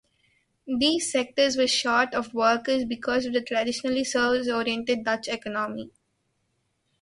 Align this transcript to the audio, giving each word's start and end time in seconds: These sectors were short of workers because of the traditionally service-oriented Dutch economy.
These 0.79 1.11
sectors 1.11 1.57
were 1.57 1.67
short 1.67 2.15
of 2.15 2.33
workers 2.33 2.85
because 2.85 3.27
of 3.27 3.33
the 3.33 3.41
traditionally 3.41 4.03
service-oriented 4.03 5.03
Dutch 5.03 5.27
economy. 5.27 5.91